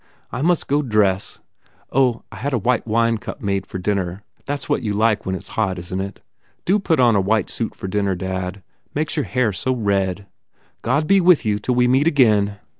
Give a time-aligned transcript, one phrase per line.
[0.31, 1.37] I must go dress.
[1.91, 4.23] Oh, I had whitewine cup made for dinner.
[4.47, 6.23] That s what you like when it s hot, isn t it?
[6.65, 8.63] Do put on a white suit for dinner, dad.
[8.95, 10.25] Makes your hair so red.
[10.81, 12.57] God be with you till we meet again."